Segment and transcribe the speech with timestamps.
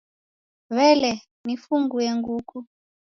[0.75, 1.11] W'ele,
[1.45, 2.57] nifunguye nguku?